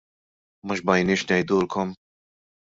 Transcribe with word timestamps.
Ma 0.67 0.75
xbajniex 0.79 1.21
ngħidulkom! 1.27 1.95